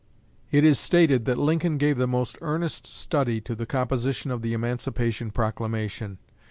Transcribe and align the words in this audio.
It 0.49 0.63
is 0.65 0.79
stated 0.79 1.25
that 1.25 1.37
Lincoln 1.37 1.77
gave 1.77 1.99
the 1.99 2.07
most 2.07 2.35
earnest 2.41 2.87
study 2.87 3.39
to 3.41 3.53
the 3.53 3.67
composition 3.67 4.31
of 4.31 4.41
the 4.41 4.53
Emancipation 4.55 5.29
Proclamation. 5.29 6.17